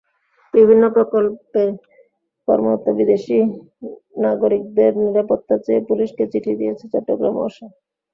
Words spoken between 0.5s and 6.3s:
বিভিন্ন প্রকল্পে কর্মরত বিদেশি নাগরিকদের নিরাপত্তা চেয়ে পুলিশকে